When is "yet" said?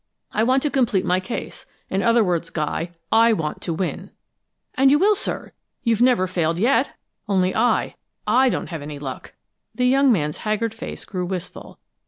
6.57-6.95